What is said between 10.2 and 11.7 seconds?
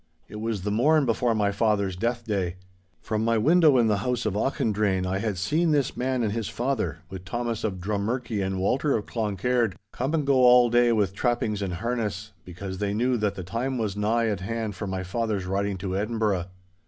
go all day with trappings